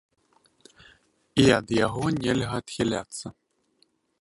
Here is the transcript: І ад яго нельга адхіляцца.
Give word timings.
І 1.43 1.45
ад 1.57 1.67
яго 1.85 2.05
нельга 2.21 2.53
адхіляцца. 2.63 3.25